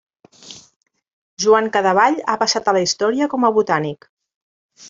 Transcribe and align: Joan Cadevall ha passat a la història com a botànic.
Joan 1.45 1.69
Cadevall 1.77 2.19
ha 2.33 2.39
passat 2.45 2.73
a 2.73 2.75
la 2.79 2.85
història 2.89 3.29
com 3.35 3.47
a 3.47 3.53
botànic. 3.59 4.13